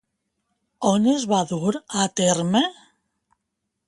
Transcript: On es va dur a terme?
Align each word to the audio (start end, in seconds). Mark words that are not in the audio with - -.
On 0.91 1.03
es 1.11 1.25
va 1.33 1.41
dur 1.51 1.73
a 2.05 2.09
terme? 2.21 2.63